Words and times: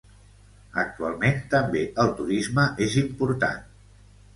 Actualment 0.83 1.37
també 1.53 1.85
el 2.07 2.11
turisme 2.23 2.69
és 2.91 3.01
important. 3.09 3.67